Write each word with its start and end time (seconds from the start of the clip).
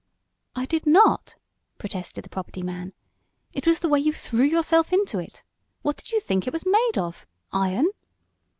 "I 0.55 0.65
did 0.65 0.87
not!" 0.87 1.35
protested 1.77 2.23
the 2.23 2.29
property 2.29 2.63
man. 2.63 2.93
"It 3.53 3.67
was 3.67 3.81
the 3.81 3.87
way 3.87 3.99
you 3.99 4.13
threw 4.13 4.43
yourself 4.45 4.91
into 4.91 5.19
it. 5.19 5.43
What 5.83 5.95
did 5.97 6.11
you 6.11 6.19
think 6.19 6.47
it 6.47 6.53
was 6.53 6.65
made 6.65 6.97
of 6.97 7.27
iron?" 7.53 7.87